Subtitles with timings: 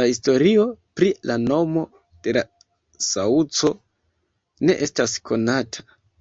[0.00, 0.66] La historio
[0.98, 1.82] pri la nomo
[2.26, 2.44] de la
[3.08, 3.74] saŭco
[4.70, 5.88] ne estas konata.